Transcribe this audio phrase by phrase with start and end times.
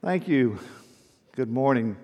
[0.00, 0.60] Thank you.
[1.34, 1.96] Good morning.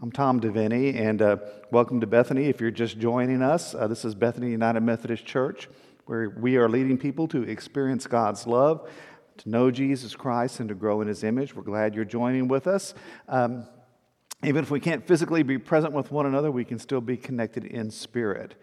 [0.00, 1.38] I'm Tom Devaney, and uh,
[1.72, 2.44] welcome to Bethany.
[2.44, 5.68] If you're just joining us, uh, this is Bethany United Methodist Church,
[6.04, 8.88] where we are leading people to experience God's love,
[9.38, 11.56] to know Jesus Christ, and to grow in His image.
[11.56, 12.94] We're glad you're joining with us.
[13.28, 13.66] Um,
[14.44, 17.64] even if we can't physically be present with one another, we can still be connected
[17.64, 18.54] in spirit.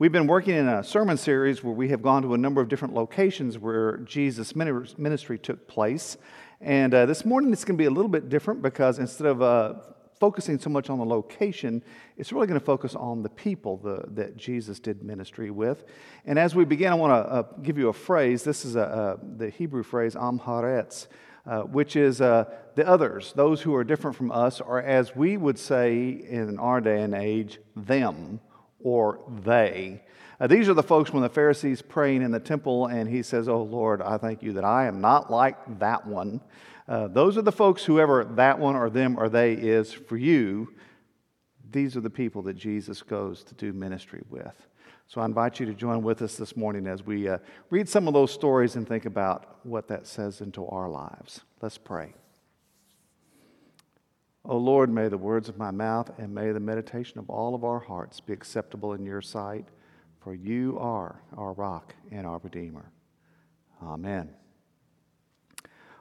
[0.00, 2.68] We've been working in a sermon series where we have gone to a number of
[2.68, 6.16] different locations where Jesus' ministry took place.
[6.60, 9.42] And uh, this morning it's going to be a little bit different because instead of
[9.42, 9.74] uh,
[10.18, 11.82] focusing so much on the location,
[12.16, 15.84] it's really going to focus on the people the, that Jesus did ministry with.
[16.24, 18.42] And as we begin, I want to uh, give you a phrase.
[18.42, 21.06] This is a, the Hebrew phrase, am haaretz,
[21.46, 25.36] uh, which is uh, the others, those who are different from us, or as we
[25.36, 28.40] would say in our day and age, them
[28.80, 30.02] or they.
[30.40, 33.48] Uh, these are the folks when the Pharisees praying in the temple and he says,
[33.48, 36.40] Oh Lord, I thank you that I am not like that one.
[36.86, 40.72] Uh, those are the folks, whoever that one or them or they is for you.
[41.70, 44.54] These are the people that Jesus goes to do ministry with.
[45.08, 47.38] So I invite you to join with us this morning as we uh,
[47.70, 51.40] read some of those stories and think about what that says into our lives.
[51.60, 52.14] Let's pray.
[54.44, 57.54] O oh Lord, may the words of my mouth and may the meditation of all
[57.54, 59.66] of our hearts be acceptable in your sight
[60.20, 62.90] for you are our rock and our Redeemer.
[63.82, 64.30] Amen.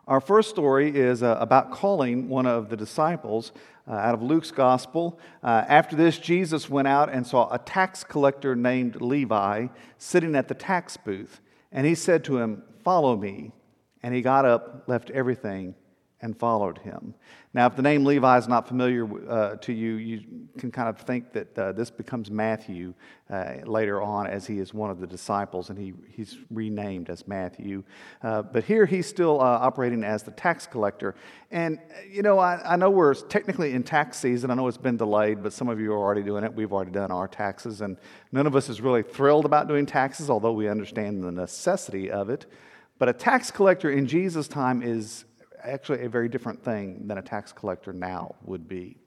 [0.08, 3.52] Our first story is uh, about calling one of the disciples
[3.88, 5.20] uh, out of Luke's gospel.
[5.44, 10.48] Uh, after this, Jesus went out and saw a tax collector named Levi sitting at
[10.48, 11.42] the tax booth.
[11.72, 13.52] And he said to him, Follow me.
[14.02, 15.76] And he got up, left everything,
[16.22, 17.14] and followed him.
[17.54, 20.22] Now, if the name Levi is not familiar uh, to you, you
[20.58, 22.94] can kind of think that uh, this becomes Matthew
[23.30, 27.28] uh, later on as he is one of the disciples and he, he's renamed as
[27.28, 27.84] Matthew.
[28.23, 31.16] Uh, but here he's still uh, operating as the tax collector.
[31.52, 31.80] And,
[32.10, 34.50] you know, I, I, know we're technically in tax season.
[34.50, 36.54] I know it's been delayed, but some of you are already doing it.
[36.54, 37.82] We've already done our taxes.
[37.82, 37.98] And
[38.32, 42.30] none of us is really thrilled about doing taxes, although we understand the necessity of
[42.30, 42.48] it.
[42.99, 45.26] But a tax collector in Jesus' time is
[45.67, 48.98] actually a very different thing than a tax collector now would be.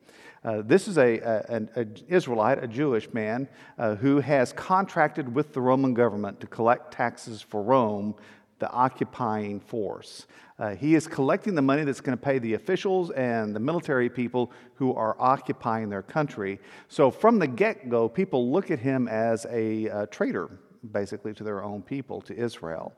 [0.43, 3.49] Uh, this is a, an a Israelite, a Jewish man,
[3.79, 8.15] uh, who has contracted with the Roman government to collect taxes for Rome,
[8.59, 10.27] the occupying force.
[10.59, 14.11] Uh, he is collecting the money that's going to pay the officials and the military
[14.11, 16.59] people who are occupying their country.
[16.89, 20.51] So, from the get go, people look at him as a, a traitor,
[20.93, 22.95] basically, to their own people, to Israel.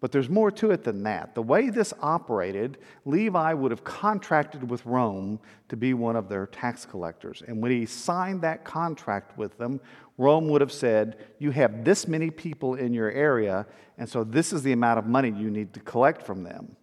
[0.00, 1.34] But there's more to it than that.
[1.34, 6.46] The way this operated, Levi would have contracted with Rome to be one of their
[6.46, 7.42] tax collectors.
[7.46, 9.80] And when he signed that contract with them,
[10.16, 13.66] Rome would have said, You have this many people in your area,
[13.96, 16.76] and so this is the amount of money you need to collect from them.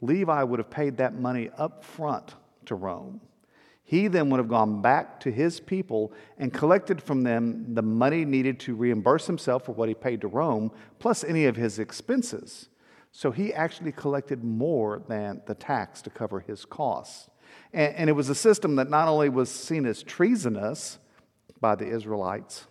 [0.00, 2.34] Levi would have paid that money up front
[2.66, 3.20] to Rome.
[3.84, 8.24] He then would have gone back to his people and collected from them the money
[8.24, 12.70] needed to reimburse himself for what he paid to Rome, plus any of his expenses.
[13.12, 17.28] So he actually collected more than the tax to cover his costs.
[17.72, 20.98] And, and it was a system that not only was seen as treasonous
[21.60, 22.66] by the Israelites,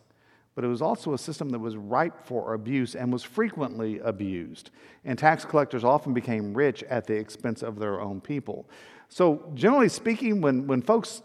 [0.55, 4.71] but it was also a system that was ripe for abuse and was frequently abused.
[5.05, 8.67] And tax collectors often became rich at the expense of their own people.
[9.13, 11.21] So, generally speaking, when, when folks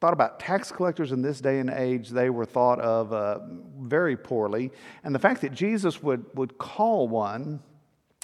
[0.00, 3.40] thought about tax collectors in this day and age, they were thought of uh,
[3.78, 4.72] very poorly.
[5.04, 7.60] And the fact that Jesus would, would call one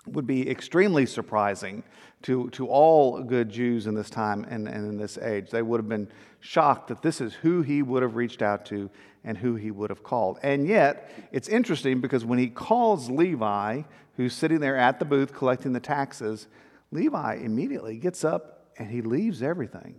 [0.06, 1.82] would be extremely surprising
[2.22, 5.50] to, to all good Jews in this time and, and in this age.
[5.50, 6.08] They would have been
[6.40, 8.88] shocked that this is who he would have reached out to
[9.24, 10.38] and who he would have called.
[10.42, 13.82] And yet, it's interesting because when he calls Levi,
[14.16, 16.48] who's sitting there at the booth collecting the taxes,
[16.90, 19.96] Levi immediately gets up and he leaves everything.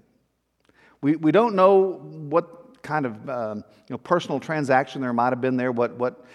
[1.02, 5.42] We, we don't know what kind of um, you know, personal transaction there might have
[5.42, 6.26] been there, what, what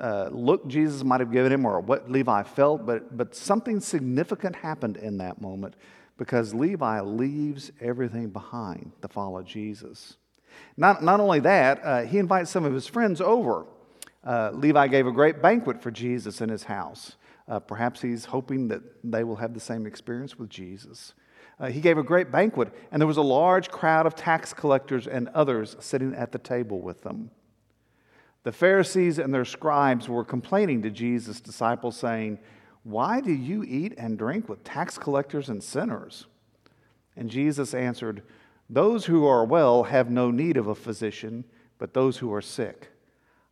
[0.00, 4.56] uh, look Jesus might have given him, or what Levi felt, but, but something significant
[4.56, 5.74] happened in that moment
[6.16, 10.16] because Levi leaves everything behind to follow Jesus.
[10.76, 13.66] Not, not only that, uh, he invites some of his friends over.
[14.24, 17.16] Uh, Levi gave a great banquet for Jesus in his house.
[17.46, 21.14] Uh, perhaps he's hoping that they will have the same experience with Jesus.
[21.60, 25.06] Uh, he gave a great banquet, and there was a large crowd of tax collectors
[25.06, 27.30] and others sitting at the table with them.
[28.44, 32.38] The Pharisees and their scribes were complaining to Jesus' disciples, saying,
[32.84, 36.26] Why do you eat and drink with tax collectors and sinners?
[37.16, 38.22] And Jesus answered,
[38.70, 41.44] Those who are well have no need of a physician,
[41.78, 42.90] but those who are sick.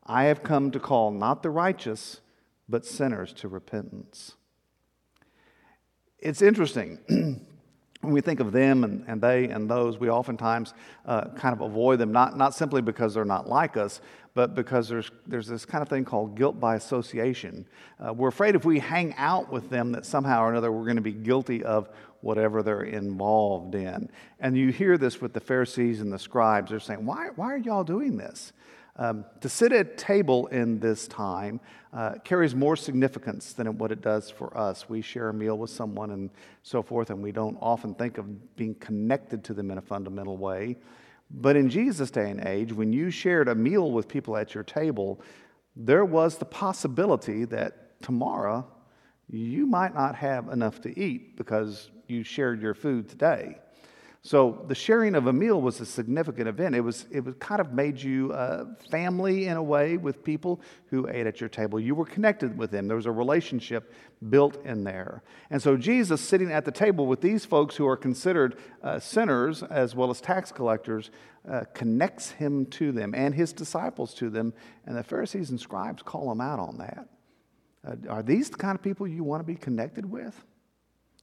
[0.07, 2.21] I have come to call not the righteous,
[2.69, 4.37] but sinners to repentance.
[6.21, 7.47] It's interesting.
[8.01, 10.75] when we think of them and, and they and those, we oftentimes
[11.07, 14.01] uh, kind of avoid them, not, not simply because they're not like us,
[14.35, 17.67] but because there's, there's this kind of thing called guilt by association.
[17.99, 20.97] Uh, we're afraid if we hang out with them that somehow or another we're going
[20.97, 21.89] to be guilty of
[22.21, 24.11] whatever they're involved in.
[24.41, 26.71] And you hear this with the Pharisees and the scribes.
[26.71, 28.53] They're saying, Why, why are y'all doing this?
[28.99, 31.61] Um, to sit at table in this time
[31.93, 34.89] uh, carries more significance than what it does for us.
[34.89, 36.31] We share a meal with someone and
[36.63, 40.39] so forth, and we don't often think of being connected to them in a fundamental
[40.39, 40.77] way.
[41.31, 44.65] But in Jesus' day and age, when you shared a meal with people at your
[44.65, 45.21] table,
[45.75, 48.67] there was the possibility that tomorrow
[49.29, 53.59] you might not have enough to eat because you shared your food today.
[54.27, 56.75] So the sharing of a meal was a significant event.
[56.75, 60.61] It was it was kind of made you uh, family in a way with people
[60.91, 61.79] who ate at your table.
[61.79, 62.89] You were connected with them.
[62.89, 63.95] There was a relationship
[64.29, 65.23] built in there.
[65.51, 69.63] And so Jesus sitting at the table with these folks who are considered uh, sinners
[69.63, 71.13] as well as tax collectors
[71.49, 74.53] uh, connects him to them and his disciples to them.
[74.87, 77.09] And the Pharisees and scribes call him out on that.
[77.87, 80.45] Uh, are these the kind of people you want to be connected with?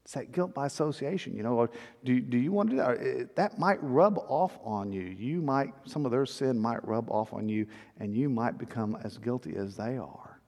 [0.04, 1.36] It's that guilt by association.
[1.36, 1.70] You know,
[2.04, 3.36] do, do you want to do that?
[3.38, 5.02] That might rub off on you.
[5.02, 7.68] You might, some of their sin might rub off on you,
[8.00, 10.42] and you might become as guilty as they are.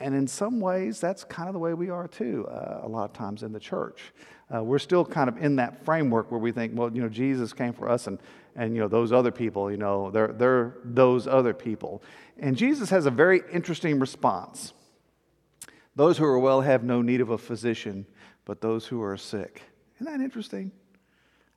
[0.00, 3.04] And in some ways, that's kind of the way we are too, uh, a lot
[3.04, 4.12] of times in the church.
[4.52, 7.52] Uh, we're still kind of in that framework where we think, well, you know, Jesus
[7.52, 8.18] came for us, and,
[8.56, 12.02] and you know, those other people, you know, they're, they're those other people.
[12.40, 14.72] And Jesus has a very interesting response.
[15.96, 18.06] Those who are well have no need of a physician
[18.44, 19.62] but those who are sick.
[19.96, 20.70] Isn't that interesting?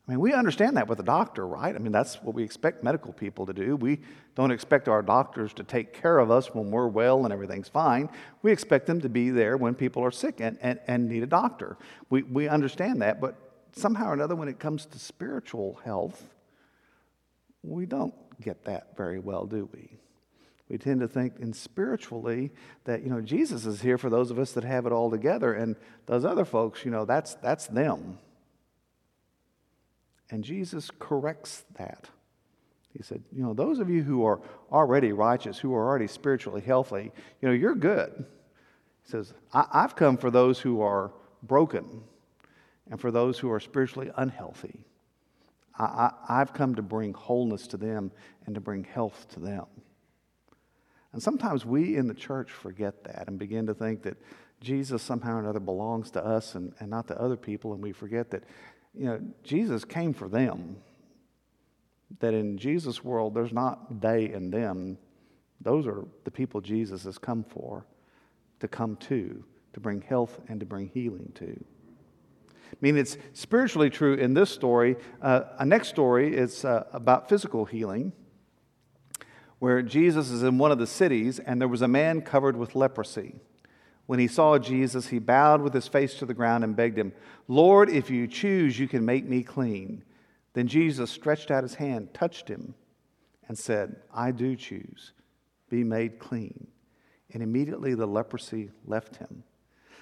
[0.07, 1.75] I mean, we understand that with a doctor, right?
[1.75, 3.75] I mean, that's what we expect medical people to do.
[3.75, 3.99] We
[4.35, 8.09] don't expect our doctors to take care of us when we're well and everything's fine.
[8.41, 11.27] We expect them to be there when people are sick and, and, and need a
[11.27, 11.77] doctor.
[12.09, 13.35] We, we understand that, but
[13.73, 16.33] somehow or another, when it comes to spiritual health,
[17.61, 19.97] we don't get that very well, do we?
[20.69, 22.51] We tend to think in spiritually
[22.83, 25.53] that, you know, Jesus is here for those of us that have it all together,
[25.53, 25.75] and
[26.05, 28.19] those other folks, you know, that's, that's them.
[30.29, 32.09] And Jesus corrects that.
[32.91, 34.41] He said, you know, those of you who are
[34.71, 37.11] already righteous, who are already spiritually healthy,
[37.41, 38.25] you know, you're good.
[39.03, 42.01] He says, I- have come for those who are broken
[42.89, 44.83] and for those who are spiritually unhealthy.
[45.77, 48.11] I- I- I've come to bring wholeness to them
[48.45, 49.67] and to bring health to them.
[51.17, 54.17] And sometimes we in the church forget that and begin to think that
[54.61, 57.91] Jesus somehow or another belongs to us and, and not to other people, and we
[57.91, 58.43] forget that,
[58.93, 60.75] you know, Jesus came for them.
[62.19, 64.99] That in Jesus' world, there's not they and them.
[65.59, 67.87] Those are the people Jesus has come for,
[68.59, 69.43] to come to,
[69.73, 71.65] to bring health and to bring healing to.
[72.71, 74.97] I mean, it's spiritually true in this story.
[75.19, 78.13] Uh, a next story is uh, about physical healing
[79.59, 82.75] where Jesus is in one of the cities, and there was a man covered with
[82.75, 83.35] leprosy.
[84.05, 87.13] When he saw Jesus, he bowed with his face to the ground and begged him,
[87.47, 90.03] Lord, if you choose, you can make me clean.
[90.53, 92.73] Then Jesus stretched out his hand, touched him,
[93.47, 95.11] and said, I do choose.
[95.69, 96.67] Be made clean.
[97.33, 99.43] And immediately the leprosy left him.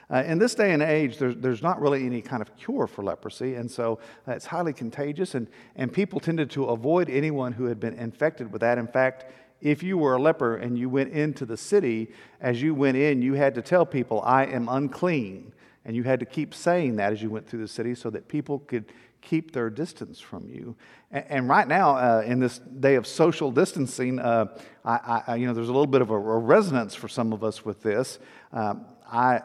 [0.10, 3.04] Uh, in this day and age, there's, there's not really any kind of cure for
[3.04, 7.66] leprosy, and so uh, it's highly contagious, and, and people tended to avoid anyone who
[7.66, 8.78] had been infected with that.
[8.78, 9.26] In fact,
[9.62, 13.22] if you were a leper and you went into the city, as you went in,
[13.22, 15.54] you had to tell people, I am unclean.
[15.86, 18.28] And you had to keep saying that as you went through the city so that
[18.28, 18.86] people could
[19.26, 20.76] keep their distance from you.
[21.12, 24.46] And, and right now, uh, in this day of social distancing, uh,
[24.86, 27.44] I, I, you know, there's a little bit of a, a resonance for some of
[27.44, 28.20] us with this.
[28.54, 29.42] Um, I,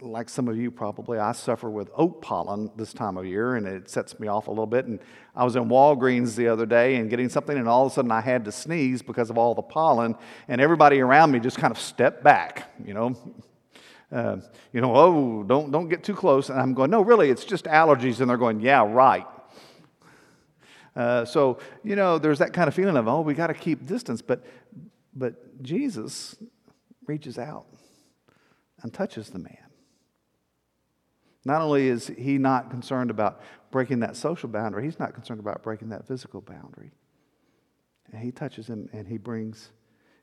[0.00, 3.66] like some of you probably, I suffer with oak pollen this time of year, and
[3.66, 4.86] it sets me off a little bit.
[4.86, 4.98] And
[5.36, 8.10] I was in Walgreens the other day and getting something, and all of a sudden
[8.10, 10.16] I had to sneeze because of all the pollen,
[10.48, 13.16] and everybody around me just kind of stepped back, you know.
[14.12, 14.36] Uh,
[14.72, 16.48] you know, oh, don't, don't get too close.
[16.50, 18.20] And I'm going, no, really, it's just allergies.
[18.20, 19.26] And they're going, yeah, right.
[20.94, 23.86] Uh, so, you know, there's that kind of feeling of, oh, we got to keep
[23.86, 24.22] distance.
[24.22, 24.44] But,
[25.14, 26.36] but Jesus
[27.06, 27.66] reaches out
[28.82, 29.58] and touches the man.
[31.44, 35.62] Not only is he not concerned about breaking that social boundary, he's not concerned about
[35.62, 36.92] breaking that physical boundary.
[38.12, 39.70] And he touches him and he brings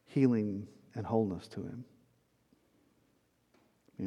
[0.06, 1.86] healing and wholeness to him.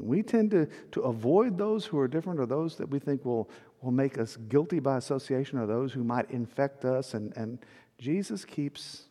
[0.03, 3.49] We tend to, to avoid those who are different or those that we think will,
[3.81, 7.15] will make us guilty by association or those who might infect us.
[7.15, 7.59] And, and
[7.99, 9.05] Jesus keeps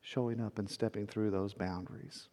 [0.00, 2.28] showing up and stepping through those boundaries.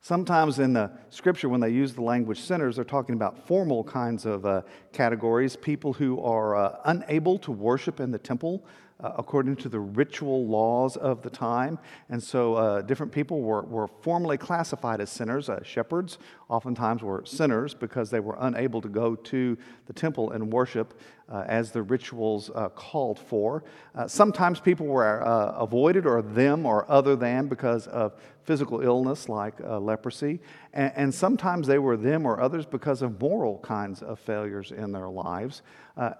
[0.00, 4.24] Sometimes in the scripture, when they use the language sinners, they're talking about formal kinds
[4.24, 8.64] of uh, categories people who are uh, unable to worship in the temple
[8.98, 11.78] uh, according to the ritual laws of the time.
[12.08, 15.50] And so uh, different people were, were formally classified as sinners.
[15.50, 20.50] Uh, shepherds oftentimes were sinners because they were unable to go to the temple and
[20.50, 20.98] worship
[21.28, 23.64] uh, as the rituals uh, called for.
[24.06, 25.18] Sometimes people were
[25.56, 30.38] avoided or them or other than because of physical illness like leprosy.
[30.76, 34.92] And, and, sometimes they were them or others because of moral kinds of failures in
[34.92, 35.62] their lives.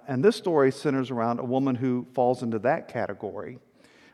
[0.08, 3.58] and this story centers around a woman who falls into that category.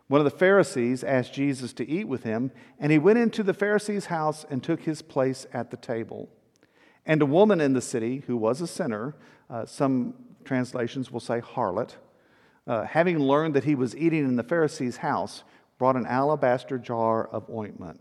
[0.09, 3.55] One of the Pharisees asked Jesus to eat with him, and he went into the
[3.55, 6.29] Pharisee's house and took his place at the table.
[7.07, 9.15] And a woman in the city who was a sinner,
[9.49, 11.95] uh, some translations will say harlot,
[12.67, 15.45] uh, having learned that he was eating in the Pharisee's house,
[15.79, 18.01] brought an alabaster jar of ointment.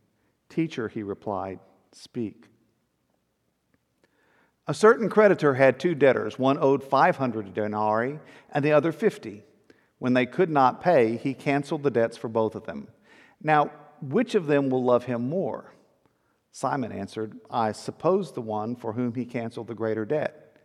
[0.51, 1.59] Teacher, he replied,
[1.93, 2.47] speak.
[4.67, 6.37] A certain creditor had two debtors.
[6.37, 8.19] One owed 500 denarii
[8.51, 9.43] and the other 50.
[9.97, 12.89] When they could not pay, he canceled the debts for both of them.
[13.41, 15.73] Now, which of them will love him more?
[16.51, 20.57] Simon answered, I suppose the one for whom he canceled the greater debt.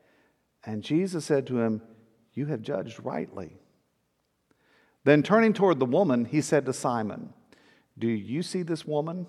[0.64, 1.81] And Jesus said to him,
[2.33, 3.61] You have judged rightly.
[5.05, 7.33] Then turning toward the woman, he said to Simon,
[7.97, 9.28] Do you see this woman?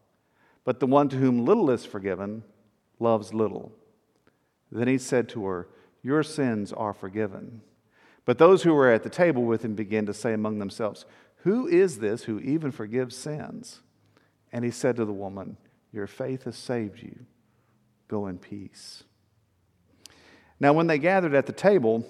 [0.63, 2.43] But the one to whom little is forgiven
[2.99, 3.71] loves little.
[4.71, 5.67] Then he said to her,
[6.03, 7.61] Your sins are forgiven.
[8.25, 11.05] But those who were at the table with him began to say among themselves,
[11.37, 13.81] Who is this who even forgives sins?
[14.51, 15.57] And he said to the woman,
[15.91, 17.25] your faith has saved you.
[18.07, 19.03] Go in peace.
[20.59, 22.05] Now, when they gathered at the table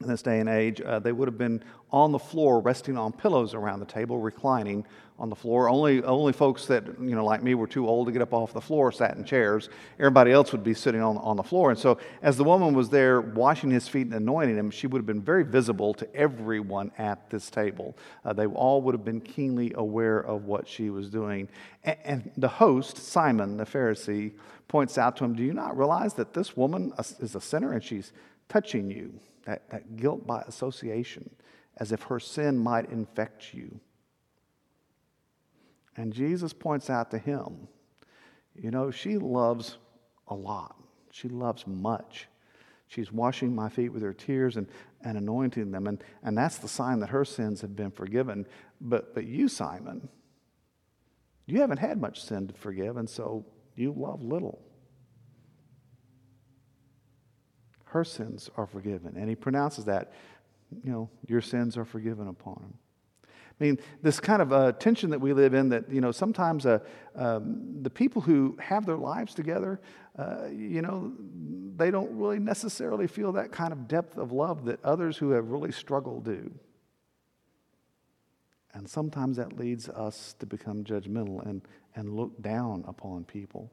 [0.00, 3.12] in this day and age, uh, they would have been on the floor, resting on
[3.12, 4.86] pillows around the table, reclining
[5.22, 5.68] on the floor.
[5.68, 8.52] Only, only folks that, you know, like me, were too old to get up off
[8.52, 9.70] the floor sat in chairs.
[10.00, 11.70] Everybody else would be sitting on, on the floor.
[11.70, 14.98] And so, as the woman was there washing his feet and anointing him, she would
[14.98, 17.96] have been very visible to everyone at this table.
[18.24, 21.48] Uh, they all would have been keenly aware of what she was doing.
[21.84, 24.32] And, and the host, Simon the Pharisee,
[24.66, 27.84] points out to him, Do you not realize that this woman is a sinner and
[27.84, 28.12] she's
[28.48, 29.14] touching you?
[29.44, 31.28] That, that guilt by association
[31.76, 33.80] as if her sin might infect you.
[35.96, 37.68] And Jesus points out to him,
[38.54, 39.78] you know, she loves
[40.28, 40.76] a lot.
[41.10, 42.28] She loves much.
[42.86, 44.66] She's washing my feet with her tears and,
[45.02, 45.86] and anointing them.
[45.86, 48.46] And, and that's the sign that her sins have been forgiven.
[48.80, 50.08] But, but you, Simon,
[51.46, 53.44] you haven't had much sin to forgive, and so
[53.76, 54.62] you love little.
[57.84, 59.14] Her sins are forgiven.
[59.16, 60.12] And he pronounces that
[60.82, 62.74] you know, your sins are forgiven upon him.
[63.62, 66.66] I mean, this kind of uh, tension that we live in that, you know, sometimes
[66.66, 66.80] uh,
[67.14, 69.80] um, the people who have their lives together,
[70.18, 71.12] uh, you know,
[71.76, 75.52] they don't really necessarily feel that kind of depth of love that others who have
[75.52, 76.50] really struggled do.
[78.74, 81.62] And sometimes that leads us to become judgmental and,
[81.94, 83.70] and look down upon people.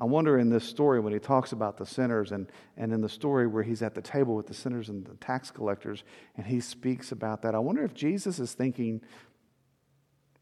[0.00, 3.08] I wonder in this story when he talks about the sinners and, and in the
[3.08, 6.04] story where he's at the table with the sinners and the tax collectors
[6.36, 9.00] and he speaks about that, I wonder if Jesus is thinking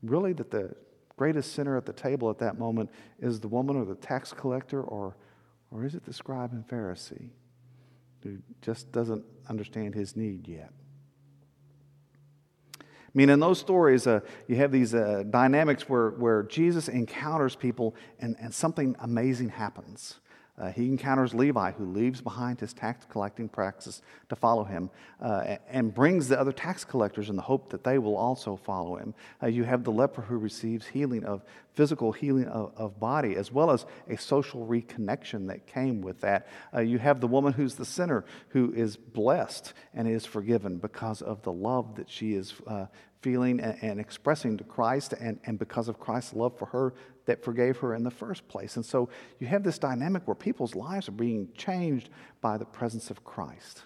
[0.03, 0.75] really that the
[1.17, 4.83] greatest sinner at the table at that moment is the woman or the tax collector
[4.83, 5.17] or,
[5.71, 7.31] or is it the scribe and Pharisee
[8.23, 10.71] who just doesn't understand his need yet?
[13.17, 17.57] I mean, in those stories, uh, you have these uh, dynamics where, where Jesus encounters
[17.57, 20.17] people and, and something amazing happens.
[20.59, 25.57] Uh, he encounters Levi, who leaves behind his tax collecting practice to follow him, uh,
[25.69, 29.15] and brings the other tax collectors in the hope that they will also follow him.
[29.43, 31.45] Uh, you have the leper who receives healing of
[31.75, 36.49] physical healing of, of body, as well as a social reconnection that came with that.
[36.75, 41.21] Uh, you have the woman who's the sinner, who is blessed and is forgiven because
[41.21, 42.87] of the love that she is uh,
[43.21, 46.95] feeling and, and, expressing to Christ, and, and because of Christ's love for her
[47.27, 48.77] that forgave her in the first place.
[48.77, 52.09] And so you have this dynamic where people's lives are being changed
[52.41, 53.83] by the presence of Christ.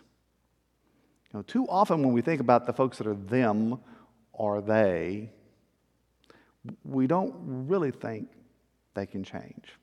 [1.32, 3.80] You know, too often when we think about the folks that are them
[4.32, 5.32] or they,
[6.84, 7.34] we don't
[7.68, 8.28] really think
[8.94, 9.79] they can change.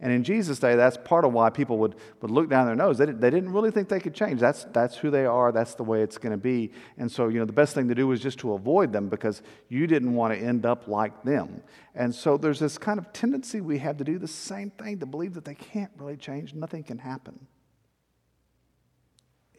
[0.00, 2.98] And in Jesus' day, that's part of why people would, would look down their nose.
[2.98, 4.40] They, they didn't really think they could change.
[4.40, 5.52] That's, that's who they are.
[5.52, 6.72] That's the way it's going to be.
[6.98, 9.42] And so, you know, the best thing to do was just to avoid them because
[9.68, 11.62] you didn't want to end up like them.
[11.94, 15.06] And so there's this kind of tendency we have to do the same thing, to
[15.06, 17.46] believe that they can't really change, nothing can happen.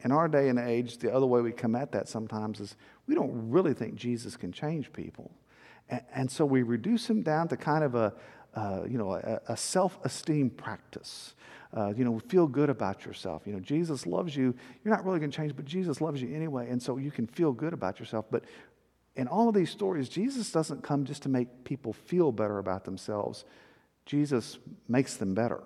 [0.03, 2.75] In our day and age, the other way we come at that sometimes is
[3.07, 5.31] we don't really think Jesus can change people.
[5.89, 8.13] And, and so we reduce him down to kind of a,
[8.55, 11.35] uh, you know, a, a self-esteem practice.
[11.75, 13.43] Uh, you know, feel good about yourself.
[13.45, 14.55] You know, Jesus loves you.
[14.83, 17.27] You're not really going to change, but Jesus loves you anyway, and so you can
[17.27, 18.25] feel good about yourself.
[18.31, 18.45] But
[19.15, 22.85] in all of these stories, Jesus doesn't come just to make people feel better about
[22.85, 23.43] themselves.
[24.05, 24.57] Jesus
[24.87, 25.63] makes them better.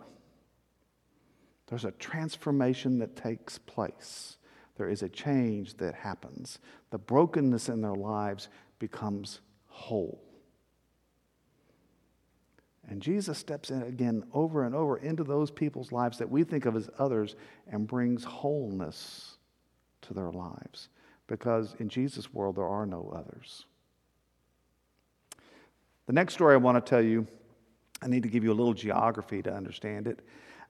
[1.67, 4.38] There's a transformation that takes place.
[4.77, 6.58] There is a change that happens.
[6.89, 8.48] The brokenness in their lives
[8.79, 10.24] becomes whole.
[12.89, 16.65] And Jesus steps in again over and over into those people's lives that we think
[16.65, 17.36] of as others
[17.72, 19.38] and brings wholeness
[20.01, 20.89] to their lives.
[21.27, 23.65] Because in Jesus' world, there are no others.
[26.08, 27.27] The next story I want to tell you,
[28.01, 30.22] I need to give you a little geography to understand it.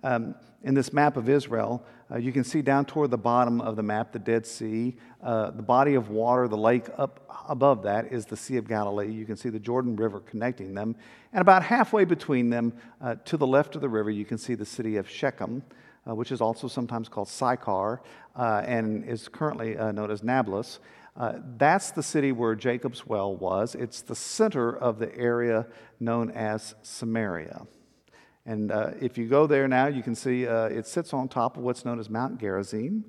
[0.03, 3.75] Um, in this map of Israel, uh, you can see down toward the bottom of
[3.75, 4.95] the map the Dead Sea.
[5.21, 9.11] Uh, the body of water, the lake up above that, is the Sea of Galilee.
[9.11, 10.95] You can see the Jordan River connecting them.
[11.31, 14.55] And about halfway between them, uh, to the left of the river, you can see
[14.55, 15.63] the city of Shechem,
[16.09, 18.01] uh, which is also sometimes called Sychar
[18.35, 20.79] uh, and is currently uh, known as Nablus.
[21.57, 23.75] that's the city where Jacob's well was.
[23.75, 25.67] It's the center of the area
[25.99, 27.67] known as Samaria.
[28.49, 31.55] And uh, if you go there now, you can see uh, it sits on top
[31.55, 33.05] of what's known as Mount Gerizim.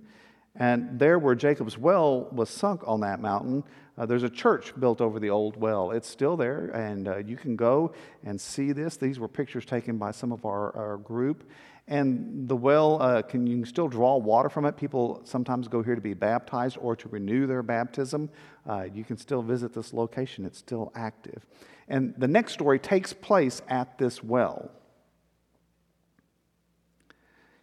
[0.55, 3.65] And there, where Jacob's well was sunk on that mountain,
[3.97, 5.93] uh, there's a church built over the old well.
[5.93, 8.99] It's still there, and uh, you can go and see this.
[8.99, 11.49] These were pictures taken by some of our, our group.
[11.89, 14.77] And the well, uh, can, you can still draw water from it.
[14.77, 18.29] People sometimes go here to be baptized or to renew their baptism.
[18.69, 21.47] Uh, you can still visit this location, it's still active.
[21.89, 24.71] And the next story takes place at this well.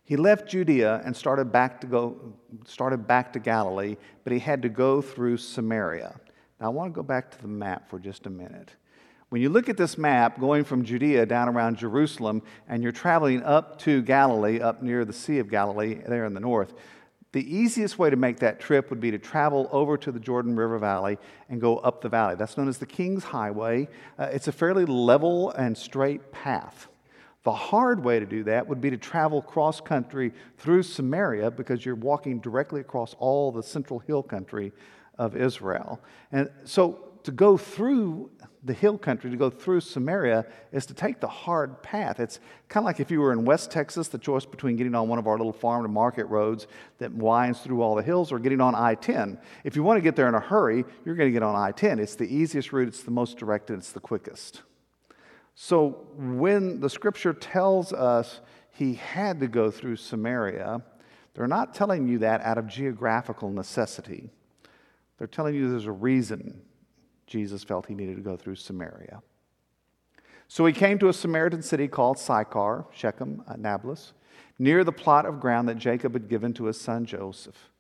[0.08, 2.34] He left Judea and started back to go
[2.66, 6.18] started back to Galilee, but he had to go through Samaria.
[6.62, 8.72] Now I want to go back to the map for just a minute.
[9.28, 13.44] When you look at this map going from Judea down around Jerusalem and you're traveling
[13.44, 16.74] up to Galilee, up near the Sea of Galilee there in the north,
[17.34, 20.56] the easiest way to make that trip would be to travel over to the Jordan
[20.56, 21.18] River Valley
[21.50, 22.36] and go up the valley.
[22.36, 23.90] That's known as the King's Highway.
[24.18, 26.88] Uh, it's a fairly level and straight path.
[27.48, 31.86] The hard way to do that would be to travel cross country through Samaria because
[31.86, 34.74] you're walking directly across all the central hill country
[35.18, 36.02] of Israel.
[36.34, 38.32] And so to go through
[38.66, 42.20] the hill country, to go through Samaria, is to take the hard path.
[42.20, 45.08] It's kind of like if you were in West Texas, the choice between getting on
[45.08, 48.40] one of our little farm to market roads that winds through all the hills or
[48.40, 49.40] getting on I 10.
[49.64, 51.72] If you want to get there in a hurry, you're going to get on I
[51.72, 52.00] 10.
[52.00, 54.64] It's the easiest route, it's the most direct, and it's the quickest.
[55.60, 60.84] So when the scripture tells us he had to go through Samaria,
[61.34, 64.30] they're not telling you that out of geographical necessity.
[65.18, 66.62] They're telling you there's a reason
[67.26, 69.24] Jesus felt he needed to go through Samaria.
[70.48, 74.14] So he came to a Samaritan city called Sychar, Shechem, uh, Nablus,
[74.60, 77.72] near the plot of ground that Jacob had given to his son Joseph.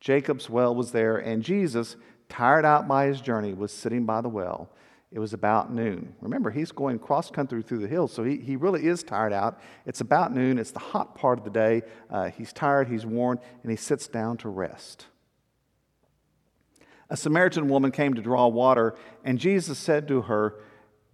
[0.00, 1.94] Jacob's well was there, and Jesus,
[2.28, 4.70] tired out by his journey, was sitting by the well.
[5.12, 6.14] It was about noon.
[6.22, 9.60] Remember, he's going cross country through the hills, so he, he really is tired out.
[9.84, 11.82] It's about noon, it's the hot part of the day.
[12.10, 15.06] Uh, he's tired, he's worn, and he sits down to rest.
[17.10, 20.54] A Samaritan woman came to draw water, and Jesus said to her,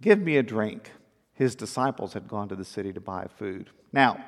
[0.01, 0.91] Give me a drink.
[1.33, 3.69] His disciples had gone to the city to buy food.
[3.91, 4.23] Now,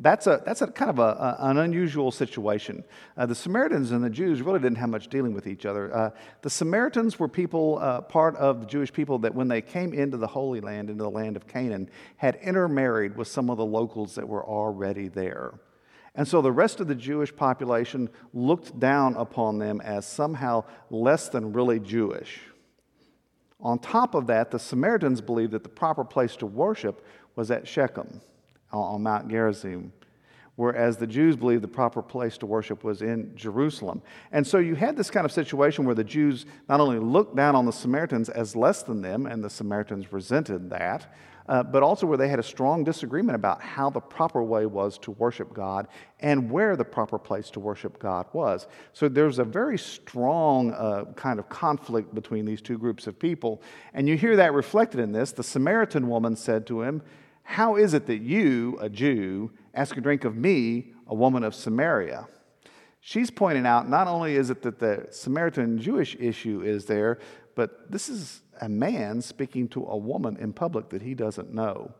[0.00, 2.84] That's, a, that's a kind of a, a, an unusual situation.
[3.16, 5.94] Uh, the Samaritans and the Jews really didn't have much dealing with each other.
[5.94, 6.10] Uh,
[6.42, 10.16] the Samaritans were people, uh, part of the Jewish people, that when they came into
[10.16, 14.14] the Holy Land, into the land of Canaan, had intermarried with some of the locals
[14.14, 15.54] that were already there.
[16.14, 21.28] And so the rest of the Jewish population looked down upon them as somehow less
[21.28, 22.40] than really Jewish.
[23.60, 27.66] On top of that, the Samaritans believed that the proper place to worship was at
[27.66, 28.20] Shechem
[28.72, 29.92] on Mount Gerizim,
[30.56, 34.02] whereas the Jews believed the proper place to worship was in Jerusalem.
[34.32, 37.54] And so you had this kind of situation where the Jews not only looked down
[37.54, 41.14] on the Samaritans as less than them, and the Samaritans resented that,
[41.48, 44.98] uh, but also where they had a strong disagreement about how the proper way was
[44.98, 45.88] to worship God
[46.20, 48.66] and where the proper place to worship God was.
[48.92, 53.62] So there's a very strong uh, kind of conflict between these two groups of people.
[53.94, 55.32] And you hear that reflected in this.
[55.32, 57.00] The Samaritan woman said to him,
[57.48, 61.54] how is it that you, a Jew, ask a drink of me, a woman of
[61.54, 62.28] Samaria?
[63.00, 67.18] She's pointing out not only is it that the Samaritan Jewish issue is there,
[67.54, 71.90] but this is a man speaking to a woman in public that he doesn't know.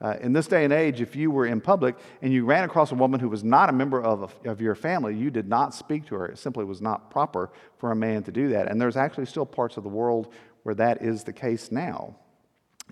[0.00, 2.92] Uh, in this day and age, if you were in public and you ran across
[2.92, 5.74] a woman who was not a member of, a, of your family, you did not
[5.74, 6.26] speak to her.
[6.26, 8.70] It simply was not proper for a man to do that.
[8.70, 12.14] And there's actually still parts of the world where that is the case now.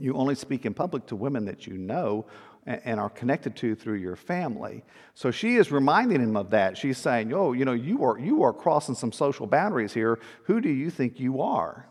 [0.00, 2.26] You only speak in public to women that you know
[2.66, 4.84] and are connected to through your family.
[5.14, 6.76] So she is reminding him of that.
[6.76, 10.18] She's saying, "Oh, you know, you are you are crossing some social boundaries here.
[10.44, 11.88] Who do you think you are?"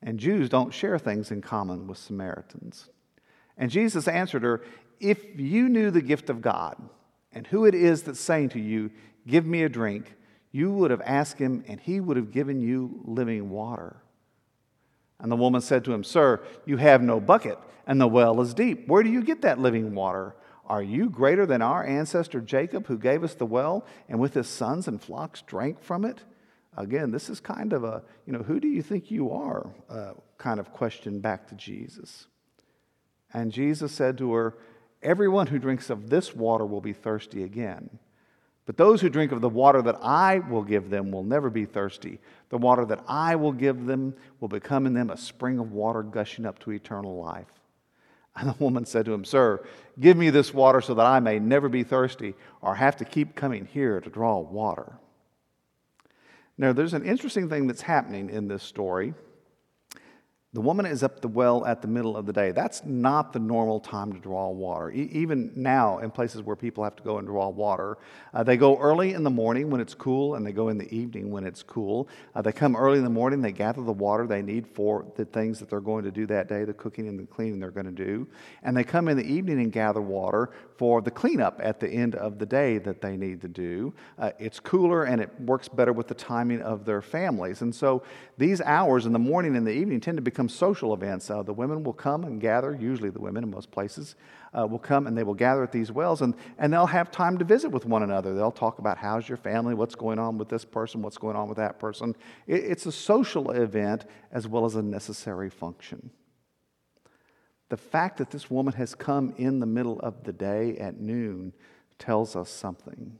[0.00, 2.88] And Jews don't share things in common with Samaritans.
[3.56, 4.62] And Jesus answered her,
[5.00, 6.76] "If you knew the gift of God
[7.32, 8.90] and who it is that's saying to you,
[9.26, 10.16] "Give me a drink,"
[10.52, 13.96] you would have asked him and he would have given you living water.
[15.22, 18.52] And the woman said to him, Sir, you have no bucket, and the well is
[18.52, 18.86] deep.
[18.86, 20.34] Where do you get that living water?
[20.66, 24.48] Are you greater than our ancestor Jacob, who gave us the well, and with his
[24.48, 26.18] sons and flocks drank from it?
[26.76, 30.12] Again, this is kind of a, you know, who do you think you are uh,
[30.42, 32.26] kind of question back to Jesus.
[33.32, 34.54] And Jesus said to her,
[35.02, 37.98] Everyone who drinks of this water will be thirsty again.
[38.64, 41.64] But those who drink of the water that I will give them will never be
[41.64, 42.20] thirsty.
[42.50, 46.02] The water that I will give them will become in them a spring of water
[46.02, 47.48] gushing up to eternal life.
[48.36, 49.62] And the woman said to him, Sir,
[50.00, 53.34] give me this water so that I may never be thirsty or have to keep
[53.34, 54.92] coming here to draw water.
[56.56, 59.14] Now, there's an interesting thing that's happening in this story.
[60.54, 62.52] The woman is up the well at the middle of the day.
[62.52, 64.90] That's not the normal time to draw water.
[64.90, 67.96] E- even now, in places where people have to go and draw water,
[68.34, 70.94] uh, they go early in the morning when it's cool, and they go in the
[70.94, 72.06] evening when it's cool.
[72.34, 75.24] Uh, they come early in the morning, they gather the water they need for the
[75.24, 77.86] things that they're going to do that day, the cooking and the cleaning they're going
[77.86, 78.28] to do.
[78.62, 82.14] And they come in the evening and gather water for the cleanup at the end
[82.16, 83.94] of the day that they need to do.
[84.18, 87.62] Uh, it's cooler and it works better with the timing of their families.
[87.62, 88.02] And so
[88.36, 91.30] these hours in the morning and the evening tend to become become social events.
[91.30, 94.16] Uh, the women will come and gather, usually the women in most places,
[94.52, 97.38] uh, will come and they will gather at these wells and, and they'll have time
[97.38, 98.34] to visit with one another.
[98.34, 101.46] They'll talk about how's your family, what's going on with this person, what's going on
[101.46, 102.16] with that person.
[102.48, 106.10] It, it's a social event as well as a necessary function.
[107.68, 111.52] The fact that this woman has come in the middle of the day at noon
[112.00, 113.16] tells us something.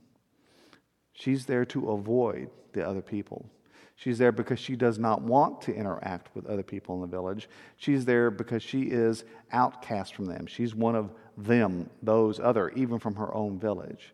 [1.13, 3.49] She's there to avoid the other people.
[3.95, 7.47] She's there because she does not want to interact with other people in the village.
[7.77, 10.47] She's there because she is outcast from them.
[10.47, 14.13] She's one of them, those other, even from her own village.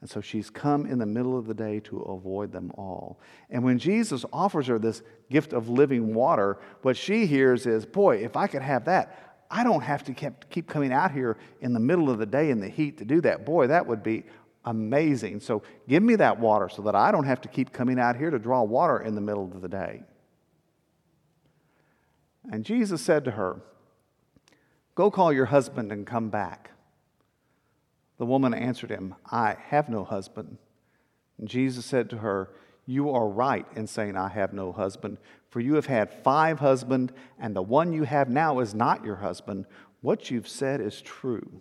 [0.00, 3.18] And so she's come in the middle of the day to avoid them all.
[3.50, 8.18] And when Jesus offers her this gift of living water, what she hears is, Boy,
[8.18, 11.80] if I could have that, I don't have to keep coming out here in the
[11.80, 13.44] middle of the day in the heat to do that.
[13.44, 14.24] Boy, that would be
[14.64, 15.40] amazing.
[15.40, 18.30] So give me that water so that I don't have to keep coming out here
[18.30, 20.02] to draw water in the middle of the day.
[22.50, 23.60] And Jesus said to her,
[24.94, 26.70] Go call your husband and come back.
[28.18, 30.58] The woman answered him, I have no husband.
[31.38, 32.50] And Jesus said to her,
[32.84, 35.18] You are right in saying, I have no husband,
[35.50, 39.16] for you have had five husbands, and the one you have now is not your
[39.16, 39.66] husband.
[40.00, 41.60] What you've said is true.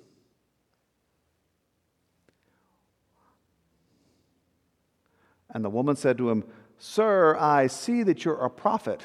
[5.50, 6.44] And the woman said to him,
[6.78, 9.04] Sir, I see that you're a prophet.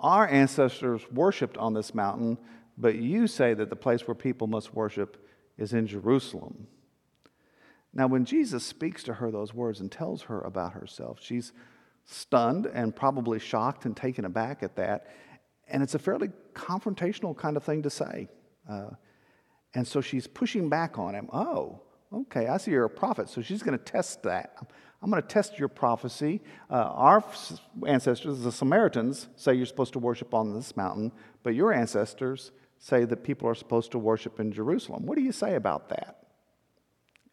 [0.00, 2.38] Our ancestors worshiped on this mountain,
[2.76, 5.24] but you say that the place where people must worship
[5.56, 6.68] is in Jerusalem.
[7.92, 11.52] Now, when Jesus speaks to her those words and tells her about herself, she's
[12.04, 15.08] stunned and probably shocked and taken aback at that.
[15.68, 18.28] And it's a fairly confrontational kind of thing to say.
[18.68, 18.90] Uh,
[19.74, 21.28] and so she's pushing back on him.
[21.32, 24.56] Oh, okay, I see you're a prophet, so she's going to test that.
[25.00, 26.40] I'm going to test your prophecy.
[26.70, 27.24] Uh, our
[27.86, 33.04] ancestors, the Samaritans, say you're supposed to worship on this mountain, but your ancestors say
[33.04, 35.06] that people are supposed to worship in Jerusalem.
[35.06, 36.26] What do you say about that?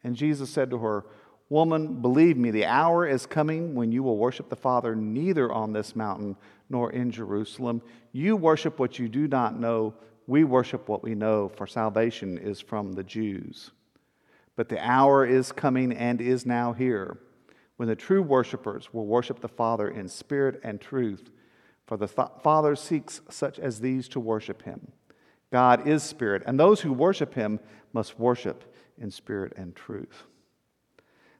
[0.04, 1.04] And Jesus said to her,
[1.48, 5.72] Woman, believe me, the hour is coming when you will worship the Father neither on
[5.72, 6.36] this mountain
[6.68, 7.82] nor in Jerusalem.
[8.10, 9.94] You worship what you do not know.
[10.26, 13.70] We worship what we know, for salvation is from the Jews.
[14.56, 17.18] But the hour is coming and is now here
[17.76, 21.30] when the true worshipers will worship the Father in spirit and truth.
[21.86, 24.92] For the th- Father seeks such as these to worship him.
[25.52, 27.60] God is spirit, and those who worship him
[27.92, 30.24] must worship in spirit and truth.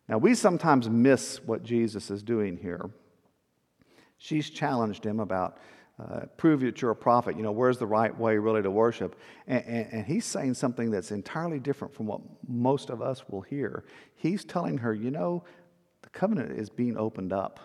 [0.09, 2.91] Now, we sometimes miss what Jesus is doing here.
[4.19, 5.59] She's challenged him about
[5.99, 7.37] uh, prove that you're a prophet.
[7.37, 9.19] You know, where's the right way really to worship?
[9.47, 13.41] And, and, and, he's saying something that's entirely different from what most of us will
[13.41, 13.85] hear.
[14.15, 15.43] He's telling her, you know,
[16.07, 17.59] the covenant is being opened up.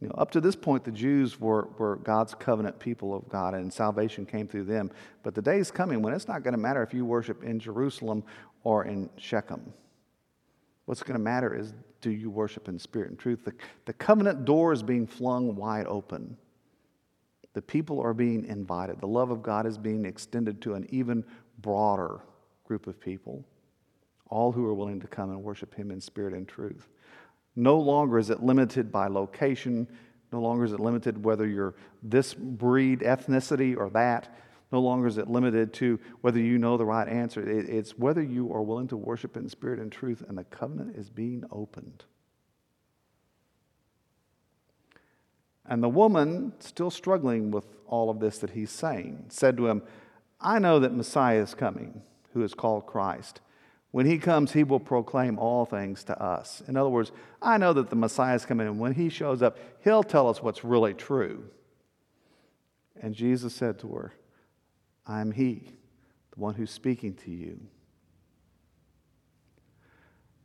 [0.00, 3.54] You know, up to this point, the Jews were, were God's covenant people of God,
[3.54, 4.90] and salvation came through them.
[5.22, 7.60] But the day is coming when it's not going to matter if you worship in
[7.60, 8.24] Jerusalem
[8.64, 9.72] or in Shechem.
[10.86, 13.44] What's going to matter is do you worship in spirit and truth?
[13.44, 16.36] The, the covenant door is being flung wide open.
[17.52, 19.00] The people are being invited.
[19.00, 21.24] The love of God is being extended to an even
[21.60, 22.20] broader
[22.64, 23.44] group of people,
[24.34, 26.88] all who are willing to come and worship Him in spirit and truth.
[27.54, 29.86] No longer is it limited by location,
[30.32, 34.34] no longer is it limited whether you're this breed, ethnicity, or that.
[34.72, 37.48] No longer is it limited to whether you know the right answer.
[37.48, 41.10] It's whether you are willing to worship in spirit and truth, and the covenant is
[41.10, 42.04] being opened.
[45.64, 49.82] And the woman, still struggling with all of this that he's saying, said to him,
[50.40, 53.40] I know that Messiah is coming, who is called Christ.
[53.94, 56.64] When he comes, he will proclaim all things to us.
[56.66, 59.56] In other words, I know that the Messiah is coming, and when he shows up,
[59.84, 61.44] he'll tell us what's really true.
[63.00, 64.12] And Jesus said to her,
[65.06, 65.70] I am He,
[66.32, 67.60] the one who's speaking to you.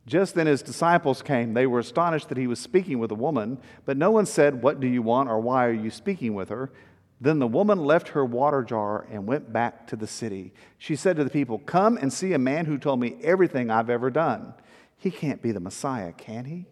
[0.06, 1.52] Just then his disciples came.
[1.52, 4.78] They were astonished that he was speaking with a woman, but no one said, What
[4.78, 6.70] do you want, or why are you speaking with her?
[7.20, 10.54] Then the woman left her water jar and went back to the city.
[10.78, 13.90] She said to the people, Come and see a man who told me everything I've
[13.90, 14.54] ever done.
[14.96, 16.66] He can't be the Messiah, can he?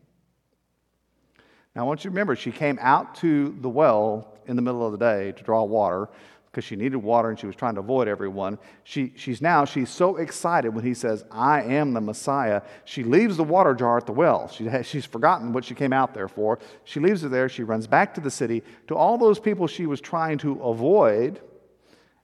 [1.75, 4.85] Now, I want you to remember, she came out to the well in the middle
[4.85, 6.09] of the day to draw water
[6.51, 8.59] because she needed water and she was trying to avoid everyone.
[8.85, 12.63] She, she's now, she's so excited when he says, I am the Messiah.
[12.85, 14.49] She leaves the water jar at the well.
[14.49, 16.59] She has, she's forgotten what she came out there for.
[16.85, 17.49] She leaves it there.
[17.49, 21.41] She runs back to the city to all those people she was trying to avoid.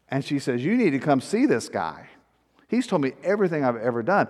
[0.08, 2.08] And she says, You need to come see this guy.
[2.68, 4.28] He's told me everything I've ever done.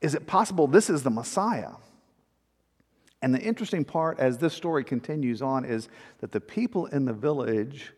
[0.00, 1.72] Is it possible this is the Messiah?
[3.22, 5.88] And the interesting part as this story continues on is
[6.20, 7.92] that the people in the village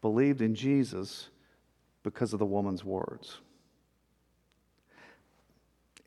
[0.00, 1.28] believed in Jesus
[2.02, 3.38] because of the woman's words.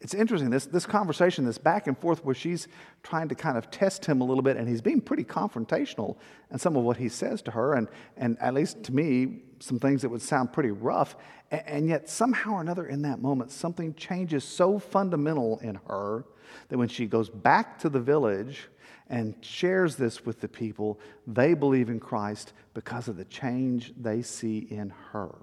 [0.02, 2.68] It's interesting, this, this conversation, this back and forth, where she's
[3.04, 6.18] trying to kind of test him a little bit, and he's being pretty confrontational
[6.50, 9.78] in some of what he says to her, and, and at least to me, some
[9.78, 11.16] things that would sound pretty rough.
[11.52, 16.26] And, and yet, somehow or another, in that moment, something changes so fundamental in her
[16.70, 18.70] that when she goes back to the village,
[19.12, 20.98] and shares this with the people,
[21.28, 25.36] they believe in Christ because of the change they see in her.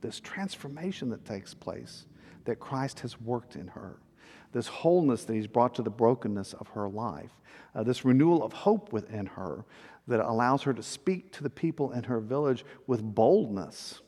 [0.00, 2.06] This transformation that takes place,
[2.44, 3.98] that Christ has worked in her,
[4.52, 7.32] this wholeness that He's brought to the brokenness of her life,
[7.74, 9.64] uh, this renewal of hope within her
[10.06, 14.00] that allows her to speak to the people in her village with boldness,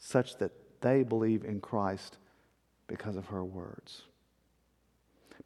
[0.00, 2.18] such that they believe in Christ
[2.88, 4.02] because of her words.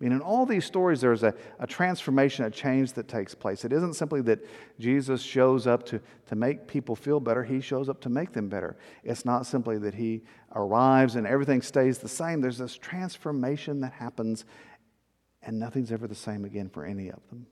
[0.02, 3.64] I mean, in all these stories, there's a, a transformation, a change that takes place.
[3.64, 4.40] It isn't simply that
[4.80, 8.48] Jesus shows up to, to make people feel better, he shows up to make them
[8.48, 8.76] better.
[9.04, 10.22] It's not simply that he
[10.56, 12.40] arrives and everything stays the same.
[12.40, 14.44] There's this transformation that happens,
[15.40, 17.46] and nothing's ever the same again for any of them.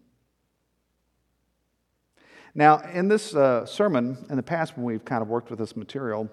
[2.52, 5.76] Now, in this uh, sermon, in the past, when we've kind of worked with this
[5.76, 6.28] material,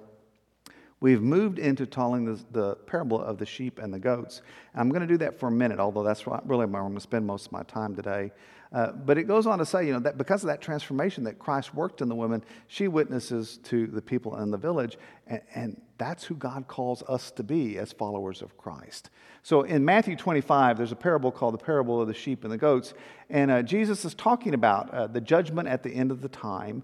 [1.00, 4.42] We've moved into telling the, the, parable of the sheep and the goats.
[4.74, 6.96] And I'm going to do that for a minute, although that's really where I'm going
[6.96, 8.32] to spend most of my time today.
[8.74, 11.40] Uh, but it goes on to say, you know, that because of that transformation that
[11.40, 15.82] Christ worked in the woman, she witnesses to the people in the village, and, and
[15.98, 19.10] that's who God calls us to be as followers of Christ.
[19.42, 22.58] So in Matthew 25, there's a parable called the parable of the sheep and the
[22.58, 22.94] goats,
[23.30, 26.84] and uh, Jesus is talking about uh, the judgment at the end of the time,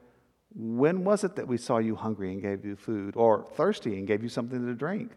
[0.53, 4.07] when was it that we saw you hungry and gave you food, or thirsty and
[4.07, 5.11] gave you something to drink?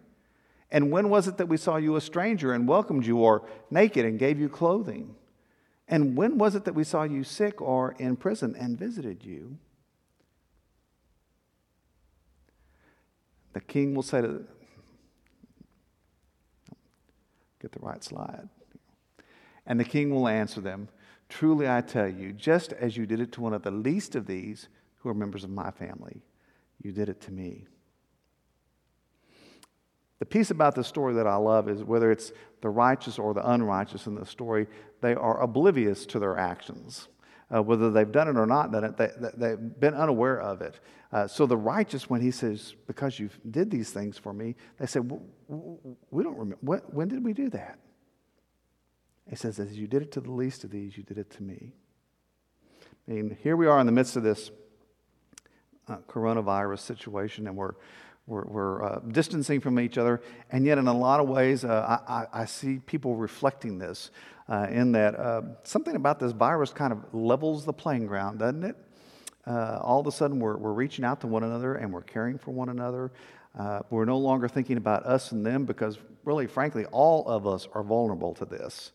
[0.70, 4.04] And when was it that we saw you a stranger and welcomed you, or naked
[4.04, 5.14] and gave you clothing?
[5.88, 9.58] And when was it that we saw you sick or in prison and visited you?
[13.52, 14.44] The king will say to,
[17.60, 18.48] get the right slide.
[19.66, 20.88] And the king will answer them,
[21.28, 24.26] Truly I tell you, just as you did it to one of the least of
[24.26, 24.68] these
[25.04, 26.22] who are members of my family,
[26.82, 27.66] you did it to me.
[30.18, 33.48] The piece about the story that I love is whether it's the righteous or the
[33.48, 34.66] unrighteous in the story,
[35.02, 37.08] they are oblivious to their actions.
[37.54, 40.80] Uh, whether they've done it or not done it, they, they've been unaware of it.
[41.12, 44.86] Uh, so the righteous, when he says, Because you did these things for me, they
[44.86, 46.56] say, We don't remember.
[46.62, 47.78] When did we do that?
[49.28, 51.42] He says, As you did it to the least of these, you did it to
[51.42, 51.74] me.
[53.06, 54.50] I mean, here we are in the midst of this
[55.88, 57.74] uh, coronavirus situation, and we're
[58.26, 62.00] we're, we're uh, distancing from each other, and yet in a lot of ways, uh,
[62.08, 64.10] I, I, see people reflecting this
[64.48, 68.64] uh, in that uh, something about this virus kind of levels the playing ground, doesn't
[68.64, 68.76] it?
[69.46, 72.38] Uh, all of a sudden, we're, we're reaching out to one another and we're caring
[72.38, 73.12] for one another.
[73.90, 77.82] We're no longer thinking about us and them because, really, frankly, all of us are
[77.82, 78.92] vulnerable to this.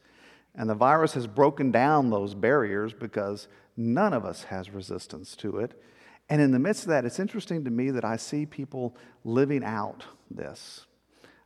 [0.55, 3.47] And the virus has broken down those barriers because
[3.77, 5.79] none of us has resistance to it.
[6.29, 9.63] And in the midst of that, it's interesting to me that I see people living
[9.63, 10.85] out this.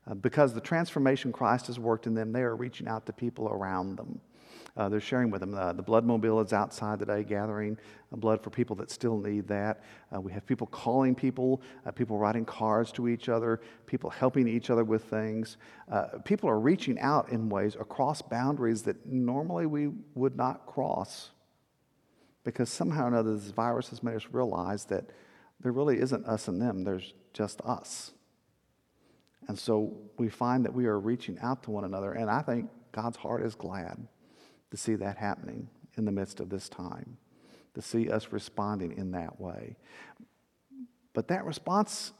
[0.05, 3.47] Uh, because the transformation Christ has worked in them, they are reaching out to people
[3.47, 4.19] around them.
[4.75, 5.53] Uh, they're sharing with them.
[5.53, 7.77] Uh, the blood mobile is outside today gathering
[8.11, 9.83] uh, blood for people that still need that.
[10.13, 14.47] Uh, we have people calling people, uh, people writing cards to each other, people helping
[14.47, 15.57] each other with things.
[16.25, 21.29] people are reaching out in ways across boundaries that normally we would not cross
[22.43, 25.06] because somehow or another this virus has made us realize that
[25.62, 28.12] there really isn't us and them, there's just us.
[29.47, 32.69] And so we find that we are reaching out to one another, and I think
[32.91, 34.08] God's heart is glad
[34.71, 37.17] to see that happening in the midst of this time,
[37.75, 39.75] to see us responding in that way.
[41.13, 42.13] But that response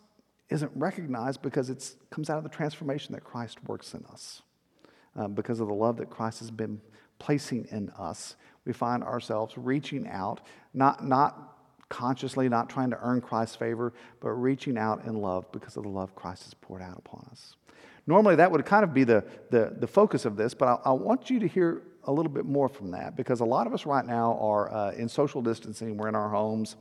[0.50, 4.42] isn't recognized because it comes out of the transformation that Christ works in us.
[5.16, 6.82] Um, because of the love that Christ has been
[7.20, 10.42] placing in us, we find ourselves reaching out,
[10.74, 11.58] not, not
[11.90, 15.90] consciously, not trying to earn Christ's favor, but reaching out in love because of the
[15.90, 17.56] love Christ has poured out upon us.
[18.08, 20.92] Normally, that would kind of be the, the, the focus of this, but I, I
[20.92, 23.86] want you to hear a little bit more from that because a lot of us
[23.86, 26.76] right now are uh, in social distancing, we're in our homes.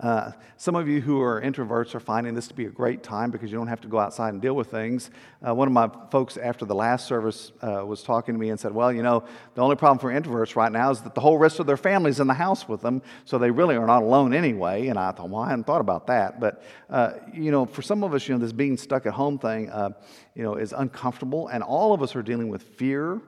[0.00, 3.30] Uh, some of you who are introverts are finding this to be a great time
[3.30, 5.10] because you don't have to go outside and deal with things.
[5.46, 8.58] Uh, one of my folks after the last service uh, was talking to me and
[8.58, 9.22] said, Well, you know,
[9.54, 12.18] the only problem for introverts right now is that the whole rest of their family's
[12.18, 14.88] in the house with them, so they really are not alone anyway.
[14.88, 16.40] And I thought, Well, I hadn't thought about that.
[16.40, 19.38] But, uh, you know, for some of us, you know, this being stuck at home
[19.38, 19.90] thing, uh,
[20.34, 21.46] you know, is uncomfortable.
[21.48, 23.20] And all of us are dealing with fear,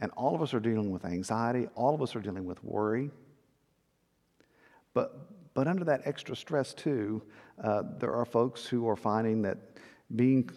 [0.00, 3.10] and all of us are dealing with anxiety, all of us are dealing with worry.
[4.94, 7.22] But, but under that extra stress, too,
[7.62, 9.58] uh, there are folks who are finding that
[10.16, 10.48] being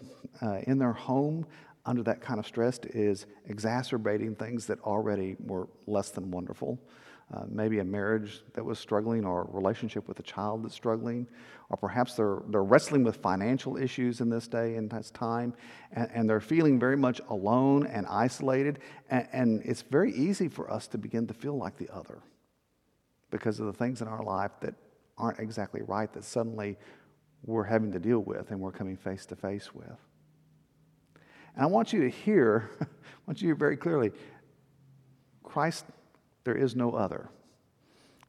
[0.42, 1.46] uh, in their home
[1.84, 6.78] under that kind of stress is exacerbating things that already were less than wonderful.
[7.34, 11.26] Uh, maybe a marriage that was struggling, or a relationship with a child that's struggling,
[11.70, 15.52] or perhaps they're, they're wrestling with financial issues in this day and this time,
[15.92, 18.78] and, and they're feeling very much alone and isolated.
[19.10, 22.20] And, and it's very easy for us to begin to feel like the other
[23.30, 24.74] because of the things in our life that
[25.18, 26.76] aren't exactly right that suddenly
[27.44, 29.98] we're having to deal with and we're coming face to face with.
[31.54, 32.86] And I want you to hear, I
[33.26, 34.12] want you to hear very clearly
[35.42, 35.86] Christ,
[36.44, 37.30] there is no other.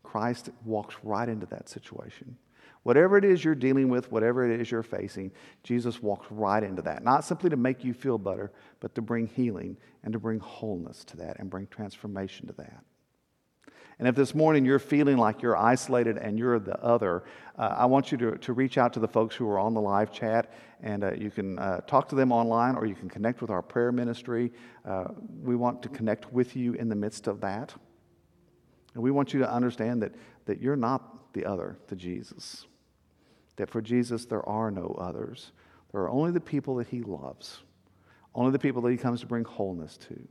[0.04, 2.38] Christ walks right into that situation.
[2.84, 6.82] Whatever it is you're dealing with, whatever it is you're facing, Jesus walks right into
[6.84, 7.04] that.
[7.04, 11.04] Not simply to make you feel better, but to bring healing and to bring wholeness
[11.06, 12.82] to that and bring transformation to that.
[14.00, 17.24] And if this morning you're feeling like you're isolated and you're the other,
[17.58, 19.82] uh, I want you to, to reach out to the folks who are on the
[19.82, 23.42] live chat, and uh, you can uh, talk to them online or you can connect
[23.42, 24.54] with our prayer ministry.
[24.86, 25.06] Uh,
[25.42, 27.74] we want to connect with you in the midst of that.
[28.94, 30.14] And we want you to understand that,
[30.46, 32.68] that you're not the other to Jesus,
[33.56, 35.52] that for Jesus there are no others.
[35.92, 37.62] There are only the people that he loves,
[38.36, 40.28] only the people that he comes to bring wholeness to.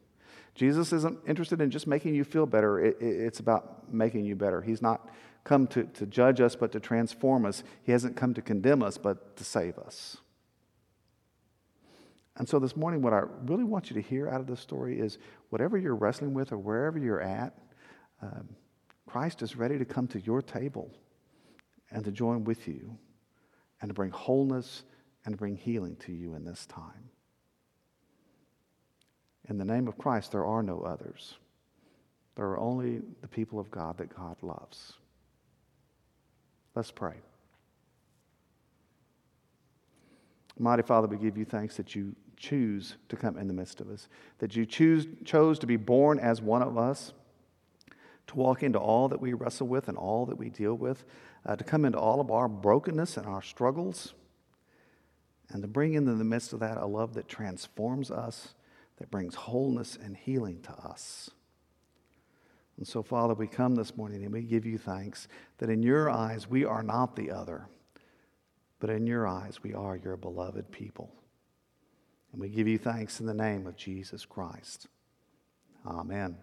[0.56, 4.34] Jesus isn't interested in just making you feel better, it, it, it's about making you
[4.34, 4.62] better.
[4.62, 5.08] He's not
[5.44, 7.62] come to, to judge us, but to transform us.
[7.84, 10.16] He hasn't come to condemn us, but to save us.
[12.38, 14.98] And so this morning, what I really want you to hear out of this story
[14.98, 15.18] is
[15.50, 17.56] whatever you're wrestling with or wherever you're at,
[18.20, 18.48] um,
[19.06, 20.90] Christ is ready to come to your table
[21.90, 22.98] and to join with you
[23.80, 24.82] and to bring wholeness
[25.24, 27.10] and to bring healing to you in this time.
[29.48, 31.36] In the name of Christ, there are no others.
[32.34, 34.94] There are only the people of God that God loves.
[36.74, 37.14] Let's pray.
[40.58, 43.88] Mighty Father, we give you thanks that you choose to come in the midst of
[43.90, 47.12] us, that you choose, chose to be born as one of us,
[48.26, 51.04] to walk into all that we wrestle with and all that we deal with,
[51.46, 54.14] uh, to come into all of our brokenness and our struggles,
[55.50, 58.54] and to bring into the midst of that a love that transforms us
[58.98, 61.30] that brings wholeness and healing to us.
[62.76, 65.28] And so, Father, we come this morning and we give you thanks
[65.58, 67.68] that in your eyes we are not the other,
[68.80, 71.10] but in your eyes we are your beloved people.
[72.32, 74.88] And we give you thanks in the name of Jesus Christ.
[75.86, 76.36] Amen.